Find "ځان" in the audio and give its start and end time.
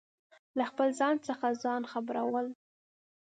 0.99-1.15, 1.63-1.81